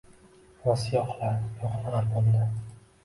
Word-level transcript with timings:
Va 0.63 0.73
siyoh-la 0.83 1.29
ko‘hna 1.61 1.95
albomda 2.01 2.47